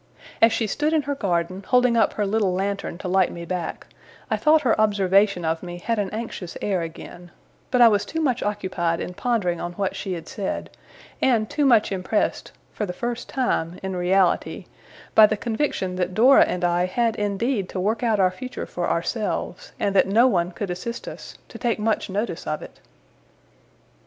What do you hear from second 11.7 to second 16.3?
impressed for the first time, in reality by the conviction that